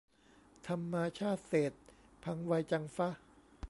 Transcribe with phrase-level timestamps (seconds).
[0.67, 1.73] ทำมาชาติเศษ
[2.23, 3.09] พังไวจังฟะ